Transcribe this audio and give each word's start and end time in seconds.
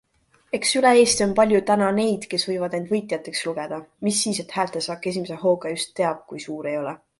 Eks 0.57 0.69
üle 0.77 0.93
Eesti 1.01 1.21
on 1.25 1.35
palju 1.39 1.59
täna 1.67 1.89
neid 1.97 2.25
kes 2.31 2.45
võivad 2.53 2.77
end 2.79 2.95
võitjateks 2.95 3.43
lugeda, 3.49 3.81
mis 4.09 4.25
siis 4.25 4.43
et 4.47 4.57
häältesaak 4.59 5.09
esimese 5.15 5.41
hooga 5.45 5.75
just 5.77 5.97
teab 6.01 6.27
kui 6.33 6.45
suur 6.49 6.73
ei 6.75 6.79
ole. 6.85 6.99